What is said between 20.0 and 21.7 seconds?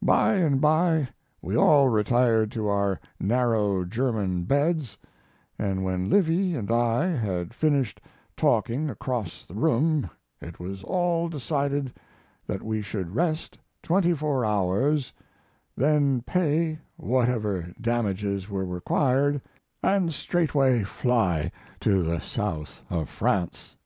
straightway fly